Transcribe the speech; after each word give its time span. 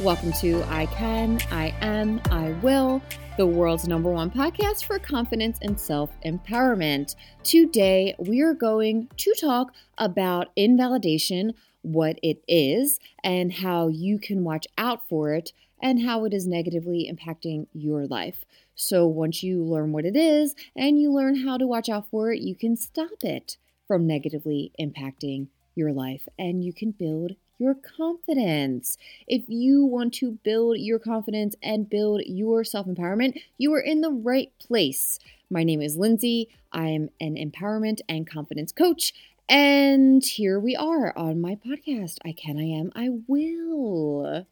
Welcome 0.00 0.32
to 0.34 0.62
I 0.68 0.86
Can, 0.86 1.40
I 1.50 1.74
Am, 1.80 2.20
I 2.30 2.52
Will, 2.62 3.02
the 3.36 3.48
world's 3.48 3.88
number 3.88 4.12
one 4.12 4.30
podcast 4.30 4.84
for 4.84 5.00
confidence 5.00 5.58
and 5.60 5.78
self 5.78 6.10
empowerment. 6.24 7.16
Today, 7.42 8.14
we 8.16 8.40
are 8.40 8.54
going 8.54 9.08
to 9.16 9.34
talk 9.34 9.72
about 9.98 10.52
invalidation, 10.54 11.52
what 11.82 12.20
it 12.22 12.44
is, 12.46 13.00
and 13.24 13.52
how 13.52 13.88
you 13.88 14.20
can 14.20 14.44
watch 14.44 14.68
out 14.78 15.08
for 15.08 15.34
it, 15.34 15.52
and 15.82 16.02
how 16.02 16.24
it 16.24 16.32
is 16.32 16.46
negatively 16.46 17.10
impacting 17.12 17.66
your 17.72 18.06
life. 18.06 18.44
So, 18.76 19.04
once 19.04 19.42
you 19.42 19.64
learn 19.64 19.90
what 19.90 20.04
it 20.04 20.14
is 20.14 20.54
and 20.76 21.00
you 21.00 21.12
learn 21.12 21.44
how 21.44 21.56
to 21.58 21.66
watch 21.66 21.88
out 21.88 22.08
for 22.08 22.30
it, 22.30 22.40
you 22.40 22.54
can 22.54 22.76
stop 22.76 23.24
it 23.24 23.56
from 23.88 24.06
negatively 24.06 24.70
impacting 24.80 25.48
your 25.74 25.92
life 25.92 26.28
and 26.38 26.62
you 26.62 26.72
can 26.72 26.92
build 26.92 27.32
your 27.58 27.74
confidence. 27.74 28.96
If 29.26 29.42
you 29.48 29.84
want 29.84 30.14
to 30.14 30.32
build 30.44 30.78
your 30.78 30.98
confidence 30.98 31.54
and 31.62 31.90
build 31.90 32.22
your 32.26 32.64
self 32.64 32.86
empowerment, 32.86 33.40
you 33.58 33.72
are 33.74 33.80
in 33.80 34.00
the 34.00 34.10
right 34.10 34.52
place. 34.58 35.18
My 35.50 35.64
name 35.64 35.82
is 35.82 35.96
Lindsay. 35.96 36.48
I 36.72 36.88
am 36.88 37.08
an 37.20 37.36
empowerment 37.36 38.00
and 38.08 38.28
confidence 38.28 38.72
coach. 38.72 39.12
And 39.48 40.22
here 40.24 40.60
we 40.60 40.76
are 40.76 41.16
on 41.16 41.40
my 41.40 41.56
podcast. 41.56 42.18
I 42.24 42.32
can, 42.32 42.58
I 42.58 42.64
am, 42.64 42.92
I 42.94 43.08
will. 43.26 44.46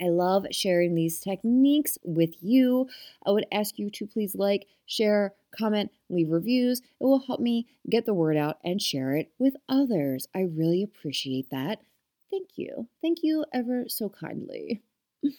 I 0.00 0.08
love 0.08 0.46
sharing 0.50 0.94
these 0.94 1.20
techniques 1.20 1.96
with 2.02 2.34
you. 2.40 2.88
I 3.24 3.30
would 3.30 3.46
ask 3.52 3.78
you 3.78 3.88
to 3.90 4.06
please 4.06 4.34
like, 4.34 4.66
share, 4.84 5.34
comment, 5.56 5.90
leave 6.10 6.30
reviews. 6.30 6.80
It 6.80 7.04
will 7.04 7.20
help 7.20 7.40
me 7.40 7.66
get 7.88 8.04
the 8.04 8.14
word 8.14 8.36
out 8.36 8.58
and 8.64 8.82
share 8.82 9.16
it 9.16 9.30
with 9.38 9.54
others. 9.68 10.26
I 10.34 10.40
really 10.40 10.82
appreciate 10.82 11.50
that. 11.50 11.80
Thank 12.32 12.58
you. 12.58 12.88
Thank 13.00 13.22
you 13.22 13.44
ever 13.52 13.88
so 13.88 14.08
kindly. 14.08 14.82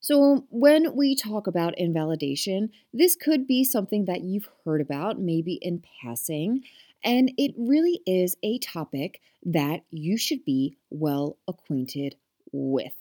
So, 0.00 0.46
when 0.50 0.94
we 0.94 1.14
talk 1.16 1.46
about 1.46 1.78
invalidation, 1.78 2.70
this 2.92 3.16
could 3.16 3.46
be 3.46 3.64
something 3.64 4.04
that 4.04 4.22
you've 4.22 4.48
heard 4.64 4.80
about, 4.80 5.18
maybe 5.20 5.54
in 5.54 5.82
passing, 6.02 6.62
and 7.02 7.32
it 7.36 7.54
really 7.58 8.00
is 8.06 8.36
a 8.42 8.58
topic 8.58 9.20
that 9.44 9.84
you 9.90 10.16
should 10.16 10.44
be 10.44 10.76
well 10.90 11.38
acquainted 11.48 12.16
with. 12.52 12.94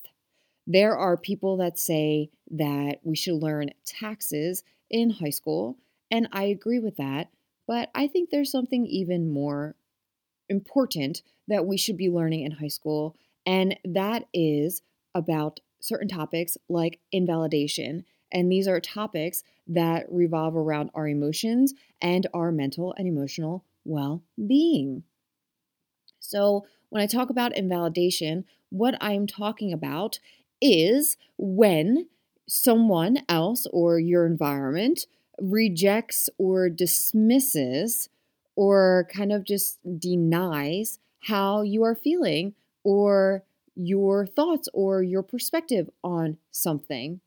There 0.67 0.97
are 0.97 1.17
people 1.17 1.57
that 1.57 1.79
say 1.79 2.31
that 2.51 2.99
we 3.03 3.15
should 3.15 3.41
learn 3.41 3.71
taxes 3.85 4.63
in 4.89 5.11
high 5.11 5.29
school, 5.31 5.77
and 6.11 6.27
I 6.31 6.45
agree 6.45 6.79
with 6.79 6.97
that, 6.97 7.29
but 7.67 7.89
I 7.95 8.07
think 8.07 8.29
there's 8.31 8.51
something 8.51 8.85
even 8.87 9.31
more 9.31 9.75
important 10.49 11.21
that 11.47 11.65
we 11.65 11.77
should 11.77 11.97
be 11.97 12.09
learning 12.09 12.41
in 12.41 12.51
high 12.51 12.67
school, 12.67 13.15
and 13.45 13.77
that 13.85 14.27
is 14.33 14.81
about 15.13 15.59
certain 15.79 16.07
topics 16.07 16.57
like 16.67 16.99
invalidation. 17.11 18.05
And 18.31 18.51
these 18.51 18.67
are 18.67 18.79
topics 18.79 19.43
that 19.67 20.07
revolve 20.11 20.55
around 20.55 20.89
our 20.93 21.07
emotions 21.07 21.73
and 22.01 22.27
our 22.33 22.51
mental 22.51 22.93
and 22.97 23.07
emotional 23.07 23.63
well 23.85 24.23
being. 24.47 25.03
So, 26.19 26.65
when 26.89 27.01
I 27.01 27.07
talk 27.07 27.29
about 27.29 27.55
invalidation, 27.55 28.45
what 28.69 28.97
I'm 28.99 29.27
talking 29.27 29.71
about 29.71 30.19
is 30.61 31.17
when 31.37 32.07
someone 32.47 33.19
else 33.27 33.67
or 33.71 33.99
your 33.99 34.25
environment 34.25 35.05
rejects 35.39 36.29
or 36.37 36.69
dismisses 36.69 38.09
or 38.55 39.07
kind 39.13 39.31
of 39.31 39.43
just 39.43 39.79
denies 39.99 40.99
how 41.25 41.61
you 41.63 41.83
are 41.83 41.95
feeling 41.95 42.53
or 42.83 43.43
your 43.75 44.25
thoughts 44.25 44.69
or 44.73 45.01
your 45.01 45.23
perspective 45.23 45.89
on 46.03 46.37
something. 46.51 47.19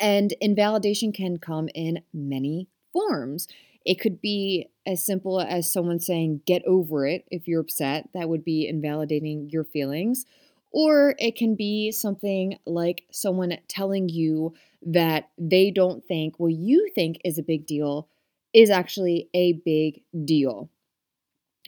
And 0.00 0.32
invalidation 0.40 1.12
can 1.12 1.36
come 1.38 1.68
in 1.74 2.02
many 2.14 2.68
forms. 2.92 3.46
It 3.84 4.00
could 4.00 4.20
be 4.20 4.68
as 4.86 5.04
simple 5.04 5.40
as 5.40 5.70
someone 5.70 6.00
saying, 6.00 6.42
get 6.46 6.64
over 6.66 7.06
it 7.06 7.24
if 7.30 7.46
you're 7.46 7.60
upset. 7.60 8.08
That 8.14 8.28
would 8.28 8.44
be 8.44 8.66
invalidating 8.66 9.50
your 9.50 9.64
feelings. 9.64 10.24
Or 10.72 11.14
it 11.18 11.36
can 11.36 11.56
be 11.56 11.92
something 11.92 12.58
like 12.64 13.04
someone 13.10 13.56
telling 13.68 14.08
you 14.08 14.54
that 14.82 15.28
they 15.36 15.70
don't 15.70 16.02
think 16.04 16.38
what 16.38 16.52
you 16.52 16.90
think 16.94 17.20
is 17.24 17.38
a 17.38 17.42
big 17.42 17.66
deal 17.66 18.08
is 18.54 18.70
actually 18.70 19.28
a 19.34 19.52
big 19.52 20.02
deal. 20.24 20.70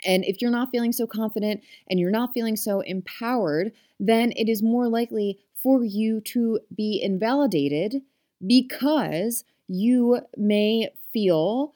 And 0.04 0.24
if 0.24 0.40
you're 0.40 0.50
not 0.50 0.70
feeling 0.70 0.92
so 0.92 1.06
confident 1.06 1.62
and 1.88 1.98
you're 2.00 2.10
not 2.10 2.32
feeling 2.34 2.56
so 2.56 2.80
empowered, 2.80 3.72
then 4.00 4.32
it 4.36 4.48
is 4.48 4.62
more 4.62 4.88
likely 4.88 5.38
for 5.62 5.84
you 5.84 6.20
to 6.20 6.60
be 6.74 7.00
invalidated 7.02 8.02
because 8.44 9.44
you 9.68 10.20
may 10.36 10.88
feel 11.12 11.74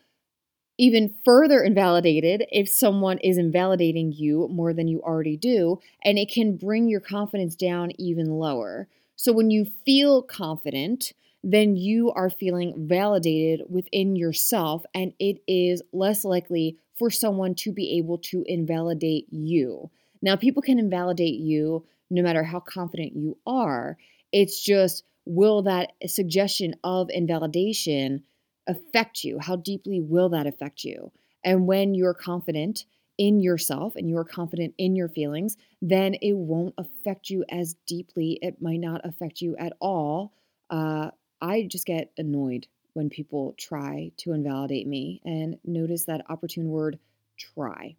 even 0.78 1.14
further 1.25 1.62
invalidated 1.62 2.44
if 2.53 2.69
someone 2.69 3.19
is 3.19 3.38
invalidating 3.38 4.12
you 4.12 4.48
more 4.48 4.75
than 4.75 4.88
you 4.88 5.00
already 5.03 5.37
do, 5.37 5.78
and 6.04 6.19
it 6.19 6.31
can 6.31 6.56
bring 6.56 6.88
your 6.88 7.00
confidence 7.00 7.54
down 7.56 7.91
even 7.98 8.26
lower. 8.26 8.88
So 9.16 9.32
when 9.32 9.50
you 9.50 9.66
feel 9.87 10.22
confident, 10.22 11.12
then 11.49 11.77
you 11.77 12.11
are 12.11 12.29
feeling 12.29 12.75
validated 12.77 13.62
within 13.69 14.17
yourself, 14.17 14.84
and 14.93 15.12
it 15.21 15.41
is 15.47 15.81
less 15.93 16.25
likely 16.25 16.77
for 16.99 17.09
someone 17.09 17.55
to 17.55 17.71
be 17.71 17.97
able 17.99 18.19
to 18.19 18.43
invalidate 18.49 19.27
you. 19.31 19.89
Now, 20.21 20.35
people 20.35 20.61
can 20.61 20.81
invalidate 20.81 21.39
you 21.39 21.87
no 22.11 22.21
matter 22.21 22.43
how 22.43 22.59
confident 22.59 23.15
you 23.15 23.39
are. 23.47 23.97
It's 24.33 24.61
just, 24.61 25.05
will 25.25 25.62
that 25.62 25.93
suggestion 26.06 26.75
of 26.83 27.11
invalidation 27.11 28.25
affect 28.67 29.23
you? 29.23 29.39
How 29.39 29.55
deeply 29.55 30.01
will 30.01 30.29
that 30.31 30.49
affect 30.49 30.83
you? 30.83 31.12
And 31.45 31.69
when 31.69 31.95
you're 31.95 32.12
confident 32.12 32.87
in 33.19 33.41
yourself 33.41 33.95
and 33.95 34.11
you're 34.11 34.25
confident 34.25 34.75
in 34.79 34.97
your 34.97 35.09
feelings, 35.09 35.56
then 35.81 36.15
it 36.15 36.37
won't 36.37 36.75
affect 36.77 37.31
you 37.31 37.45
as 37.51 37.77
deeply. 37.87 38.41
It 38.43 38.61
might 38.61 38.81
not 38.81 39.06
affect 39.06 39.41
you 39.41 39.56
at 39.59 39.75
all. 39.81 40.33
Uh, 40.71 41.11
I 41.41 41.63
just 41.63 41.87
get 41.87 42.13
annoyed 42.17 42.67
when 42.95 43.11
people 43.11 43.55
try 43.59 44.11
to 44.19 44.33
invalidate 44.33 44.87
me 44.87 45.21
and 45.25 45.59
notice 45.65 46.05
that 46.05 46.25
opportune 46.31 46.69
word 46.69 46.99
try. 47.37 47.97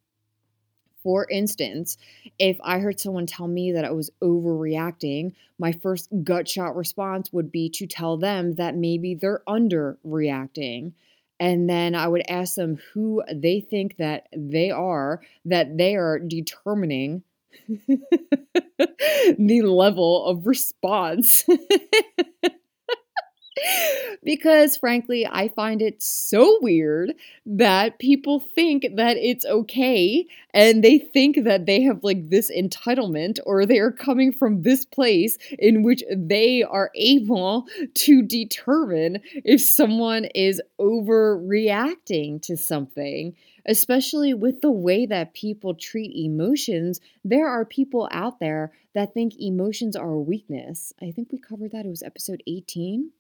For 1.04 1.30
instance, 1.30 1.98
if 2.40 2.58
I 2.64 2.80
heard 2.80 3.00
someone 3.00 3.28
tell 3.28 3.48
me 3.48 3.72
that 3.74 3.86
I 3.86 3.92
was 3.92 4.12
overreacting, 4.22 5.34
my 5.60 5.72
first 5.72 6.10
gut 6.24 6.50
shot 6.50 6.76
response 6.76 7.32
would 7.32 7.52
be 7.52 7.70
to 7.76 7.88
tell 7.88 8.18
them 8.18 8.56
that 8.56 8.76
maybe 8.76 9.16
they're 9.16 9.44
underreacting. 9.48 10.94
And 11.40 11.70
then 11.70 11.94
I 11.94 12.08
would 12.08 12.24
ask 12.28 12.56
them 12.56 12.80
who 12.94 13.24
they 13.32 13.62
think 13.62 13.98
that 13.98 14.28
they 14.36 14.72
are, 14.72 15.22
that 15.46 15.78
they 15.78 15.96
are 15.96 16.20
determining 16.20 17.24
the 17.68 19.62
level 19.64 20.26
of 20.26 20.48
response 20.48 21.46
because 24.24 24.78
frankly, 24.78 25.28
I 25.30 25.48
find 25.50 25.82
it 25.82 26.02
so 26.02 26.60
weird 26.62 27.14
that 27.46 28.00
people 28.00 28.40
think 28.40 28.86
that 28.96 29.18
it's 29.18 29.46
okay 29.46 30.28
and 30.54 30.84
they 30.84 30.98
think 30.98 31.44
that 31.44 31.66
they 31.66 31.82
have 31.84 32.04
like 32.04 32.30
this 32.30 32.52
entitlement 32.52 33.40
or 33.46 33.66
they 33.66 33.80
are 33.80 33.92
coming 33.92 34.32
from 34.32 34.64
this 34.64 34.86
place 34.86 35.38
in 35.60 35.84
which 35.84 36.04
they 36.16 36.64
are 36.64 36.92
able 36.96 37.68
to 37.94 38.22
determine 38.22 39.20
if 39.46 39.62
someone 39.62 40.26
is 40.36 40.62
overreacting 40.80 42.42
to 42.42 42.58
something. 42.58 43.36
Especially 43.70 44.34
with 44.34 44.62
the 44.62 44.72
way 44.72 45.06
that 45.06 45.34
people 45.34 45.76
treat 45.76 46.14
emotions, 46.16 47.02
there 47.26 47.50
are 47.50 47.66
people 47.66 48.08
out 48.12 48.40
there 48.40 48.72
that 48.94 49.14
think 49.14 49.34
emotions 49.40 49.96
are 49.96 50.12
a 50.12 50.22
weakness. 50.22 50.94
I 51.02 51.12
think 51.12 51.32
we 51.32 51.38
covered 51.38 51.72
that. 51.74 51.86
It 51.86 51.90
was 51.90 52.02
episode 52.02 52.42
18 52.48 53.12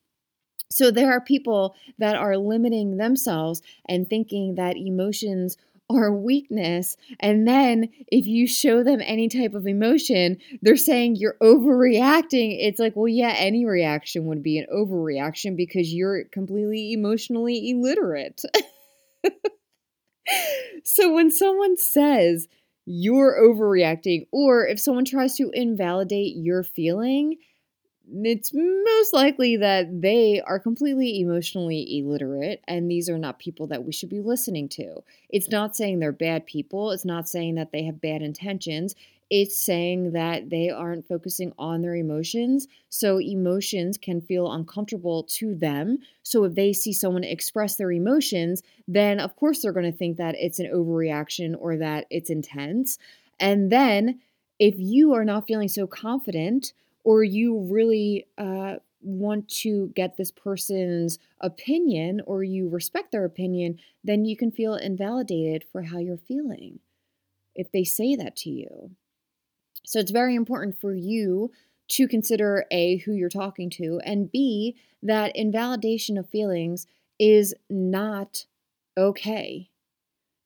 so 0.69 0.91
there 0.91 1.11
are 1.11 1.21
people 1.21 1.75
that 1.97 2.15
are 2.15 2.37
limiting 2.37 2.97
themselves 2.97 3.61
and 3.87 4.09
thinking 4.09 4.55
that 4.55 4.77
emotions 4.77 5.57
are 5.89 6.11
weakness. 6.11 6.97
And 7.19 7.47
then 7.47 7.89
if 8.07 8.25
you 8.25 8.45
show 8.45 8.83
them 8.83 8.99
any 9.03 9.29
type 9.29 9.53
of 9.53 9.65
emotion, 9.65 10.37
they're 10.61 10.75
saying 10.75 11.15
you're 11.15 11.37
overreacting. 11.41 12.57
It's 12.59 12.79
like, 12.79 12.95
well, 12.95 13.07
yeah, 13.07 13.33
any 13.37 13.65
reaction 13.65 14.25
would 14.25 14.43
be 14.43 14.57
an 14.57 14.67
overreaction 14.73 15.55
because 15.55 15.93
you're 15.93 16.25
completely 16.25 16.91
emotionally 16.91 17.69
illiterate. 17.69 18.41
so 20.83 21.13
when 21.13 21.31
someone 21.31 21.77
says 21.77 22.47
you're 22.85 23.37
overreacting, 23.41 24.27
or 24.31 24.67
if 24.67 24.79
someone 24.79 25.05
tries 25.05 25.35
to 25.35 25.51
invalidate 25.53 26.35
your 26.35 26.63
feeling, 26.63 27.37
it's 28.23 28.51
most 28.53 29.13
likely 29.13 29.57
that 29.57 30.01
they 30.01 30.41
are 30.41 30.59
completely 30.59 31.19
emotionally 31.19 31.97
illiterate 31.99 32.63
and 32.67 32.89
these 32.89 33.09
are 33.09 33.17
not 33.17 33.39
people 33.39 33.67
that 33.67 33.83
we 33.83 33.91
should 33.91 34.09
be 34.09 34.21
listening 34.21 34.69
to. 34.69 35.03
It's 35.29 35.49
not 35.49 35.75
saying 35.75 35.99
they're 35.99 36.11
bad 36.11 36.45
people, 36.45 36.91
it's 36.91 37.05
not 37.05 37.27
saying 37.27 37.55
that 37.55 37.71
they 37.71 37.83
have 37.83 37.99
bad 38.01 38.21
intentions. 38.21 38.95
it's 39.29 39.57
saying 39.57 40.13
that 40.13 40.49
they 40.49 40.69
aren't 40.69 41.07
focusing 41.07 41.51
on 41.57 41.81
their 41.81 41.95
emotions. 41.95 42.67
So 42.89 43.19
emotions 43.19 43.97
can 43.97 44.21
feel 44.21 44.51
uncomfortable 44.51 45.23
to 45.23 45.55
them. 45.55 45.99
So 46.23 46.45
if 46.45 46.55
they 46.55 46.71
see 46.73 46.93
someone 46.93 47.23
express 47.23 47.75
their 47.75 47.91
emotions, 47.91 48.63
then 48.87 49.19
of 49.19 49.35
course 49.35 49.61
they're 49.61 49.73
going 49.73 49.91
to 49.91 49.97
think 49.97 50.17
that 50.17 50.35
it's 50.37 50.59
an 50.59 50.71
overreaction 50.73 51.55
or 51.59 51.77
that 51.77 52.05
it's 52.09 52.29
intense. 52.29 52.97
And 53.39 53.69
then 53.71 54.19
if 54.59 54.75
you 54.77 55.13
are 55.13 55.25
not 55.25 55.45
feeling 55.45 55.67
so 55.67 55.87
confident 55.87 56.73
or 57.07 57.23
you 57.23 57.57
really 57.71 58.27
uh, 58.37 58.75
want 59.01 59.47
to 59.47 59.89
get 59.95 60.17
this 60.17 60.29
person's 60.29 61.19
opinion 61.39 62.19
or 62.25 62.43
you 62.43 62.67
respect 62.67 63.13
their 63.13 63.23
opinion, 63.23 63.79
then 64.03 64.25
you 64.25 64.35
can 64.35 64.51
feel 64.51 64.75
invalidated 64.75 65.63
for 65.71 65.83
how 65.83 65.99
you're 65.99 66.17
feeling 66.17 66.79
if 67.55 67.71
they 67.71 67.85
say 67.85 68.17
that 68.17 68.35
to 68.35 68.49
you. 68.49 68.91
So 69.85 69.99
it's 69.99 70.11
very 70.11 70.35
important 70.35 70.81
for 70.81 70.93
you 70.93 71.49
to 71.91 72.09
consider 72.09 72.65
A, 72.71 72.97
who 72.97 73.13
you're 73.13 73.29
talking 73.29 73.69
to, 73.69 74.01
and 74.03 74.29
B, 74.29 74.75
that 75.01 75.33
invalidation 75.33 76.17
of 76.17 76.27
feelings 76.27 76.87
is 77.17 77.55
not 77.69 78.47
okay. 78.97 79.69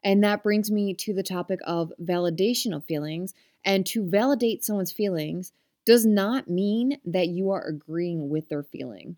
And 0.03 0.23
that 0.23 0.43
brings 0.43 0.69
me 0.69 0.93
to 0.93 1.11
the 1.15 1.23
topic 1.23 1.59
of 1.65 1.91
validation 1.99 2.75
of 2.75 2.85
feelings. 2.85 3.33
And 3.65 3.83
to 3.87 4.07
validate 4.07 4.63
someone's 4.63 4.91
feelings 4.91 5.53
does 5.85 6.05
not 6.05 6.49
mean 6.49 6.99
that 7.05 7.27
you 7.27 7.49
are 7.51 7.65
agreeing 7.65 8.29
with 8.29 8.49
their 8.49 8.63
feeling 8.63 9.15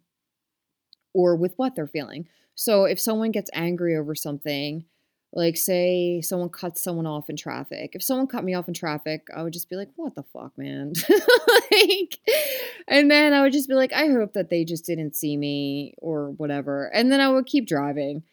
or 1.14 1.36
with 1.36 1.54
what 1.58 1.76
they're 1.76 1.88
feeling. 1.88 2.28
So 2.56 2.86
if 2.86 3.00
someone 3.00 3.32
gets 3.32 3.50
angry 3.54 3.96
over 3.98 4.16
something, 4.16 4.86
like 5.34 5.58
say 5.58 6.22
someone 6.22 6.50
cuts 6.50 6.84
someone 6.84 7.08
off 7.08 7.30
in 7.30 7.36
traffic. 7.36 7.92
If 7.94 8.04
someone 8.04 8.28
cut 8.28 8.44
me 8.44 8.54
off 8.54 8.68
in 8.68 8.74
traffic, 8.74 9.28
I 9.36 9.42
would 9.42 9.54
just 9.54 9.70
be 9.70 9.76
like, 9.76 9.90
"What 9.96 10.16
the 10.16 10.24
fuck, 10.24 10.56
man?" 10.58 10.94
like 11.72 12.20
and 12.88 13.10
then 13.10 13.34
I 13.34 13.42
would 13.42 13.54
just 13.54 13.68
be 13.68 13.74
like, 13.76 13.94
"I 13.94 14.08
hope 14.08 14.34
that 14.34 14.50
they 14.50 14.64
just 14.64 14.86
didn't 14.86 15.16
see 15.16 15.36
me 15.36 15.96
or 15.98 16.32
whatever." 16.32 16.86
And 16.94 17.12
then 17.12 17.20
I 17.20 17.30
would 17.30 17.48
keep 17.48 17.68
driving. 17.68 18.24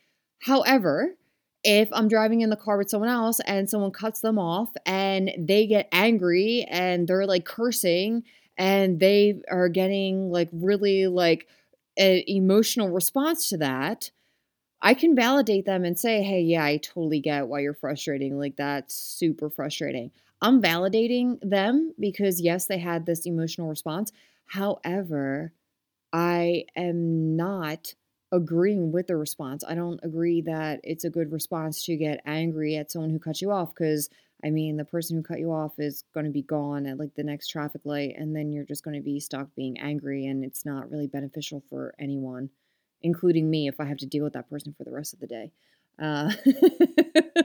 However, 0.41 1.15
if 1.63 1.89
I'm 1.93 2.09
driving 2.09 2.41
in 2.41 2.51
the 2.51 2.57
car 2.57 2.79
with 2.79 2.89
someone 2.91 3.11
else 3.11 3.41
and 3.41 3.69
someone 3.69 3.91
cuts 3.91 4.21
them 4.21 4.39
off 4.39 4.71
and 4.87 5.31
they 5.39 5.67
get 5.67 5.89
angry 5.93 6.67
and 6.69 7.07
they're 7.07 7.27
like 7.27 7.45
cursing 7.45 8.25
and 8.57 8.99
they 8.99 9.41
are 9.51 9.69
getting 9.69 10.31
like 10.31 10.49
really 10.53 11.07
like 11.07 11.47
an 11.99 12.23
emotional 12.27 12.89
response 12.89 13.49
to 13.51 13.59
that, 13.59 14.11
I 14.83 14.95
can 14.95 15.15
validate 15.15 15.67
them 15.67 15.85
and 15.85 15.99
say, 15.99 16.23
hey, 16.23 16.41
yeah, 16.41 16.65
I 16.65 16.79
totally 16.79 17.21
get 17.21 17.49
why 17.49 17.61
you're 17.61 17.75
frustrating. 17.75 18.39
Like, 18.39 18.57
that's 18.57 18.95
super 18.95 19.51
frustrating. 19.51 20.11
I'm 20.41 20.63
validating 20.63 21.39
them 21.43 21.93
because, 21.99 22.41
yes, 22.41 22.67
they 22.67 22.79
had 22.79 23.05
this 23.05 23.27
emotional 23.27 23.69
response. 23.69 24.11
However, 24.47 25.53
I 26.13 26.65
am 26.75 27.37
not 27.37 27.95
agreeing 28.33 28.93
with 28.93 29.09
the 29.09 29.17
response. 29.17 29.65
I 29.67 29.75
don't 29.75 30.01
agree 30.03 30.41
that 30.43 30.81
it's 30.85 31.05
a 31.05 31.11
good 31.11 31.33
response 31.33 31.85
to 31.85 31.97
get 31.97 32.21
angry 32.27 32.77
at 32.77 32.91
someone 32.91 33.11
who 33.11 33.19
cut 33.19 33.41
you 33.41 33.51
off 33.51 33.75
because 33.75 34.09
I 34.45 34.51
mean, 34.51 34.77
the 34.77 34.85
person 34.85 35.17
who 35.17 35.23
cut 35.23 35.39
you 35.39 35.53
off 35.53 35.79
is 35.79 36.05
going 36.15 36.27
to 36.27 36.33
be 36.33 36.43
gone 36.43 36.87
at 36.87 36.99
like 36.99 37.15
the 37.15 37.23
next 37.23 37.49
traffic 37.49 37.83
light, 37.85 38.15
and 38.17 38.35
then 38.35 38.53
you're 38.53 38.65
just 38.65 38.85
going 38.85 38.97
to 38.97 39.03
be 39.03 39.21
stuck 39.21 39.49
being 39.55 39.79
angry, 39.79 40.27
and 40.27 40.45
it's 40.45 40.65
not 40.65 40.91
really 40.91 41.07
beneficial 41.07 41.63
for 41.69 41.95
anyone, 41.99 42.49
including 43.03 43.51
me 43.51 43.69
if 43.69 43.79
I 43.81 43.85
have 43.85 43.99
to 43.99 44.07
deal 44.07 44.25
with 44.25 44.33
that 44.33 44.49
person 44.49 44.75
for 44.77 44.85
the 44.85 44.93
rest 44.93 45.13
of 45.13 45.21
the 45.21 45.27
day. 45.27 45.53
Uh, 45.99 46.33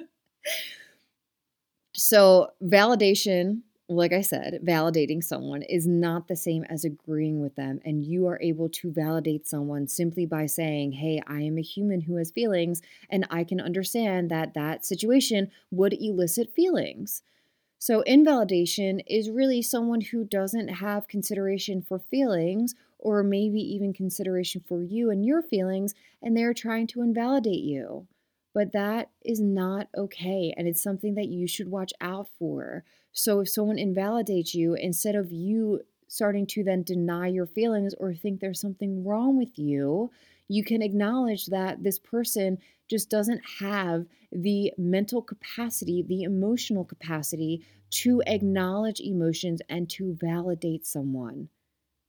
so, 1.93 2.51
validation 2.63 3.61
like 3.87 4.13
I 4.13 4.21
said, 4.21 4.61
validating 4.63 5.23
someone 5.23 5.61
is 5.61 5.85
not 5.85 6.27
the 6.27 6.35
same 6.35 6.63
as 6.65 6.83
agreeing 6.83 7.39
with 7.39 7.55
them. 7.55 7.79
And 7.85 8.03
you 8.03 8.25
are 8.27 8.41
able 8.41 8.67
to 8.69 8.91
validate 8.91 9.47
someone 9.47 9.87
simply 9.87 10.25
by 10.25 10.47
saying, 10.47 10.93
Hey, 10.93 11.21
I 11.27 11.41
am 11.41 11.57
a 11.57 11.61
human 11.61 12.01
who 12.01 12.15
has 12.15 12.31
feelings, 12.31 12.81
and 13.09 13.27
I 13.29 13.43
can 13.43 13.61
understand 13.61 14.31
that 14.31 14.55
that 14.55 14.85
situation 14.85 15.51
would 15.69 15.93
elicit 15.93 16.51
feelings. 16.55 17.21
So, 17.77 18.01
invalidation 18.01 19.01
is 19.01 19.29
really 19.29 19.61
someone 19.61 20.01
who 20.01 20.23
doesn't 20.23 20.69
have 20.69 21.07
consideration 21.07 21.83
for 21.83 21.99
feelings 21.99 22.73
or 22.97 23.21
maybe 23.21 23.59
even 23.61 23.93
consideration 23.93 24.63
for 24.67 24.81
you 24.81 25.11
and 25.11 25.23
your 25.23 25.43
feelings, 25.43 25.93
and 26.23 26.35
they're 26.35 26.55
trying 26.55 26.87
to 26.87 27.03
invalidate 27.03 27.63
you. 27.63 28.07
But 28.55 28.71
that 28.71 29.11
is 29.23 29.39
not 29.39 29.89
okay, 29.95 30.53
and 30.57 30.67
it's 30.67 30.81
something 30.81 31.13
that 31.15 31.27
you 31.27 31.45
should 31.47 31.69
watch 31.69 31.93
out 32.01 32.27
for. 32.39 32.83
So 33.15 33.39
if 33.39 33.49
someone 33.49 33.79
invalidates 33.79 34.53
you, 34.53 34.75
instead 34.75 35.15
of 35.15 35.31
you 35.31 35.81
starting 36.07 36.45
to 36.47 36.63
then 36.63 36.83
deny 36.83 37.27
your 37.27 37.47
feelings 37.47 37.93
or 37.95 38.13
think 38.13 38.39
there's 38.39 38.59
something 38.59 39.05
wrong 39.05 39.37
with 39.37 39.57
you, 39.57 40.11
you 40.49 40.63
can 40.63 40.81
acknowledge 40.81 41.47
that 41.47 41.81
this 41.81 41.97
person 41.97 42.59
just 42.89 43.09
doesn't 43.09 43.41
have 43.59 44.05
the 44.31 44.73
mental 44.77 45.21
capacity, 45.21 46.03
the 46.03 46.23
emotional 46.23 46.83
capacity 46.83 47.65
to 47.91 48.21
acknowledge 48.27 48.99
emotions 48.99 49.61
and 49.69 49.89
to 49.91 50.13
validate 50.13 50.85
someone. 50.85 51.49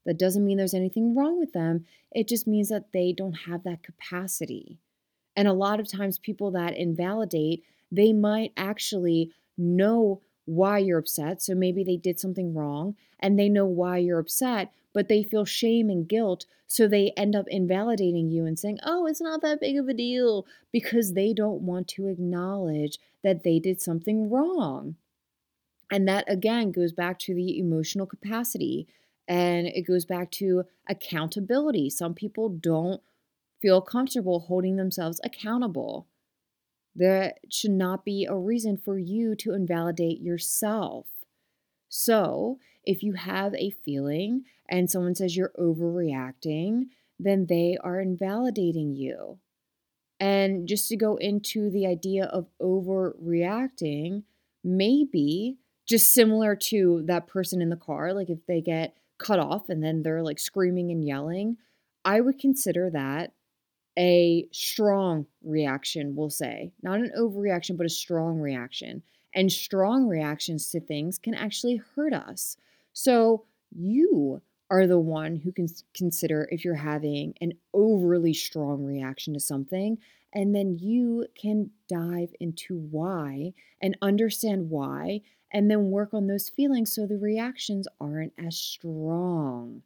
That 0.07 0.19
doesn't 0.19 0.45
mean 0.45 0.59
there's 0.59 0.75
anything 0.75 1.15
wrong 1.15 1.39
with 1.39 1.53
them. 1.53 1.85
It 2.13 2.29
just 2.29 2.47
means 2.47 2.69
that 2.71 2.93
they 2.93 3.13
don't 3.13 3.33
have 3.35 3.65
that 3.65 3.83
capacity. 3.83 4.81
And 5.37 5.49
a 5.49 5.53
lot 5.53 5.81
of 5.81 5.89
times, 5.89 6.19
people 6.19 6.51
that 6.53 6.77
invalidate, 6.77 7.65
they 7.93 8.13
might 8.13 8.53
actually 8.57 9.33
know 9.59 10.23
why 10.47 10.79
you're 10.79 10.99
upset. 10.99 11.43
So 11.43 11.55
maybe 11.55 11.85
they 11.85 11.97
did 11.97 12.19
something 12.19 12.55
wrong 12.55 12.97
and 13.21 13.39
they 13.39 13.49
know 13.49 13.67
why 13.67 13.99
you're 13.99 14.19
upset, 14.19 14.73
but 14.93 15.09
they 15.09 15.23
feel 15.23 15.45
shame 15.45 15.91
and 15.91 16.09
guilt. 16.09 16.47
So 16.67 16.89
they 16.89 17.13
end 17.17 17.37
up 17.37 17.47
invalidating 17.49 18.31
you 18.31 18.47
and 18.47 18.59
saying, 18.59 18.79
oh, 18.85 19.07
it's 19.07 19.21
not 19.21 19.43
that 19.43 19.61
big 19.61 19.77
of 19.77 19.89
a 19.89 19.95
deal 19.95 20.47
because 20.73 21.13
they 21.13 21.33
don't 21.33 21.63
want 21.63 21.87
to 21.89 22.09
acknowledge 22.09 22.99
that 23.23 23.45
they 23.45 23.59
did 23.59 23.81
something 23.81 24.31
wrong. 24.31 24.97
And 25.91 26.09
that 26.09 26.25
again 26.31 26.73
goes 26.73 26.93
back 26.93 27.19
to 27.21 27.35
the 27.35 27.59
emotional 27.59 28.07
capacity 28.07 28.89
and 29.29 29.67
it 29.67 29.83
goes 29.83 30.05
back 30.05 30.31
to 30.33 30.65
accountability. 30.89 31.91
Some 31.91 32.15
people 32.15 32.49
don't 32.49 33.01
feel 33.61 33.81
comfortable 33.81 34.41
holding 34.41 34.77
themselves 34.77 35.21
accountable. 35.25 36.07
There 36.99 37.35
should 37.51 37.73
not 37.73 38.07
be 38.07 38.25
a 38.25 38.35
reason 38.35 38.79
for 38.79 38.99
you 38.99 39.35
to 39.37 39.53
invalidate 39.53 40.21
yourself. 40.21 41.07
So, 41.91 42.59
if 42.85 43.03
you 43.03 43.13
have 43.13 43.55
a 43.55 43.75
feeling 43.85 44.45
and 44.69 44.91
someone 44.91 45.15
says 45.15 45.37
you're 45.37 45.53
overreacting, 45.59 46.87
then 47.19 47.47
they 47.47 47.77
are 47.83 48.01
invalidating 48.01 48.95
you. 48.95 49.39
And 50.19 50.67
just 50.67 50.89
to 50.89 50.97
go 50.97 51.17
into 51.17 51.71
the 51.71 51.87
idea 51.87 52.25
of 52.25 52.47
overreacting, 52.63 54.23
maybe 54.65 55.59
just 55.87 56.15
similar 56.15 56.57
to 56.57 57.03
that 57.07 57.27
person 57.27 57.61
in 57.61 57.69
the 57.69 57.77
car, 57.77 58.15
like 58.15 58.31
if 58.31 58.45
they 58.47 58.63
get 58.63 58.97
cut 59.19 59.39
off 59.39 59.69
and 59.69 59.85
then 59.85 60.03
they're 60.03 60.23
like 60.23 60.39
screaming 60.39 60.91
and 60.91 61.05
yelling, 61.05 61.59
I 62.07 62.23
would 62.23 62.39
consider 62.39 62.89
that 62.91 63.33
a 63.99 64.47
strong 64.53 65.27
reaction, 65.43 66.15
we'll 66.15 66.31
say, 66.31 66.73
not 66.83 67.01
an 67.01 67.13
overreaction, 67.19 67.77
but 67.77 67.87
a 67.87 67.91
strong 67.91 68.39
reaction. 68.39 69.03
And 69.35 69.53
strong 69.53 70.07
reactions 70.07 70.71
to 70.71 70.81
things 70.81 71.19
can 71.19 71.35
actually 71.35 71.81
hurt 71.95 72.13
us. 72.13 72.57
So 72.93 73.45
you 73.71 74.41
are 74.71 74.87
the 74.87 74.99
one 74.99 75.37
who 75.37 75.53
can 75.53 75.69
consider 75.95 76.49
if 76.51 76.65
you're 76.65 76.75
having 76.75 77.35
an 77.41 77.53
overly 77.73 78.35
strong 78.35 78.83
reaction 78.85 79.35
to 79.35 79.41
something. 79.41 79.99
And 80.33 80.55
then 80.55 80.79
you 80.79 81.27
can 81.41 81.71
dive 81.89 82.33
into 82.41 82.79
why 82.91 83.53
and 83.81 83.97
understand 84.03 84.71
why, 84.71 85.23
and 85.53 85.71
then 85.71 85.91
work 85.91 86.13
on 86.13 86.27
those 86.27 86.49
feelings 86.49 86.95
so 86.95 87.07
the 87.07 87.17
reactions 87.17 87.87
aren't 88.01 88.33
as 88.39 88.57
strong. 88.57 89.83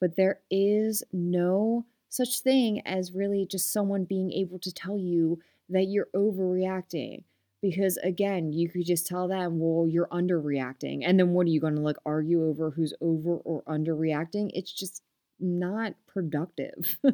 But 0.00 0.16
there 0.16 0.40
is 0.50 1.02
no 1.12 1.86
such 2.14 2.40
thing 2.40 2.80
as 2.86 3.12
really 3.12 3.44
just 3.44 3.72
someone 3.72 4.04
being 4.04 4.32
able 4.32 4.58
to 4.60 4.72
tell 4.72 4.96
you 4.96 5.40
that 5.68 5.86
you're 5.86 6.08
overreacting. 6.14 7.24
Because 7.60 7.96
again, 7.98 8.52
you 8.52 8.68
could 8.68 8.84
just 8.84 9.06
tell 9.06 9.26
them, 9.26 9.58
well, 9.58 9.88
you're 9.88 10.06
underreacting. 10.08 11.02
And 11.04 11.18
then 11.18 11.30
what 11.30 11.46
are 11.46 11.50
you 11.50 11.60
going 11.60 11.74
to 11.74 11.80
like 11.80 11.96
argue 12.06 12.44
over 12.44 12.70
who's 12.70 12.94
over 13.00 13.38
or 13.38 13.62
underreacting? 13.62 14.50
It's 14.54 14.72
just 14.72 15.02
not 15.40 15.94
productive. 16.06 16.98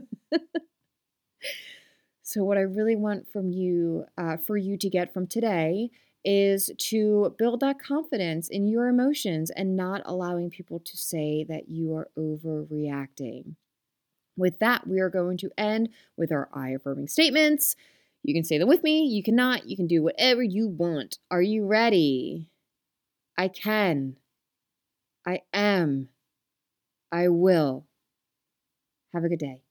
so, 2.22 2.44
what 2.44 2.58
I 2.58 2.62
really 2.62 2.96
want 2.96 3.30
from 3.32 3.52
you, 3.52 4.04
uh, 4.18 4.36
for 4.36 4.56
you 4.56 4.76
to 4.76 4.90
get 4.90 5.14
from 5.14 5.28
today, 5.28 5.90
is 6.24 6.70
to 6.76 7.34
build 7.38 7.60
that 7.60 7.78
confidence 7.78 8.48
in 8.48 8.66
your 8.66 8.88
emotions 8.88 9.50
and 9.50 9.76
not 9.76 10.02
allowing 10.04 10.50
people 10.50 10.80
to 10.80 10.96
say 10.96 11.46
that 11.48 11.68
you 11.68 11.94
are 11.94 12.08
overreacting. 12.18 13.54
With 14.40 14.58
that, 14.60 14.86
we 14.86 15.00
are 15.00 15.10
going 15.10 15.36
to 15.38 15.50
end 15.58 15.90
with 16.16 16.32
our 16.32 16.48
I 16.52 16.70
affirming 16.70 17.08
statements. 17.08 17.76
You 18.22 18.34
can 18.34 18.42
say 18.42 18.58
them 18.58 18.68
with 18.68 18.82
me, 18.82 19.04
you 19.04 19.22
cannot, 19.22 19.68
you 19.68 19.76
can 19.76 19.86
do 19.86 20.02
whatever 20.02 20.42
you 20.42 20.66
want. 20.66 21.18
Are 21.30 21.42
you 21.42 21.66
ready? 21.66 22.48
I 23.36 23.48
can. 23.48 24.16
I 25.26 25.42
am. 25.52 26.08
I 27.12 27.28
will. 27.28 27.86
Have 29.12 29.24
a 29.24 29.28
good 29.28 29.38
day. 29.38 29.62